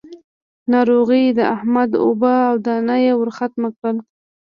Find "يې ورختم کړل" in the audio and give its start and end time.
3.05-3.97